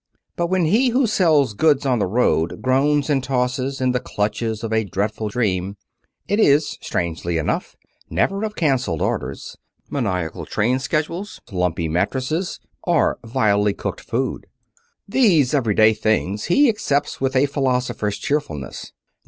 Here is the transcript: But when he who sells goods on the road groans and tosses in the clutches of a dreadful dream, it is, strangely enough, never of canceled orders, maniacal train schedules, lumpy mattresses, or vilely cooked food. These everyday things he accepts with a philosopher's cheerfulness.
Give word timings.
But 0.35 0.47
when 0.47 0.65
he 0.65 0.89
who 0.89 1.05
sells 1.05 1.53
goods 1.53 1.85
on 1.85 1.99
the 1.99 2.07
road 2.07 2.59
groans 2.63 3.07
and 3.07 3.23
tosses 3.23 3.79
in 3.79 3.91
the 3.91 3.99
clutches 3.99 4.63
of 4.63 4.73
a 4.73 4.83
dreadful 4.83 5.29
dream, 5.29 5.77
it 6.27 6.39
is, 6.39 6.69
strangely 6.81 7.37
enough, 7.37 7.75
never 8.09 8.41
of 8.43 8.55
canceled 8.55 9.03
orders, 9.03 9.57
maniacal 9.91 10.47
train 10.47 10.79
schedules, 10.79 11.39
lumpy 11.51 11.87
mattresses, 11.87 12.59
or 12.81 13.19
vilely 13.23 13.75
cooked 13.75 14.01
food. 14.01 14.47
These 15.07 15.53
everyday 15.53 15.93
things 15.93 16.45
he 16.45 16.67
accepts 16.67 17.21
with 17.21 17.35
a 17.35 17.45
philosopher's 17.45 18.17
cheerfulness. 18.17 18.93